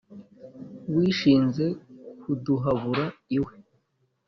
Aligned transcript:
wishinze 0.95 1.65
kuduhabura 2.21 3.03
iwe 3.37 3.53